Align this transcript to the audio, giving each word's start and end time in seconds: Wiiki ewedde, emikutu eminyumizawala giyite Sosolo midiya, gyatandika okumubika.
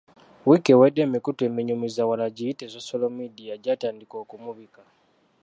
Wiiki 0.47 0.69
ewedde, 0.75 0.99
emikutu 1.07 1.41
eminyumizawala 1.49 2.25
giyite 2.35 2.65
Sosolo 2.73 3.07
midiya, 3.17 3.55
gyatandika 3.63 4.15
okumubika. 4.23 4.81